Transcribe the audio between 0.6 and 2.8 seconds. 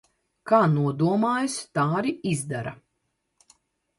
nodomājusi, tā arī izdara.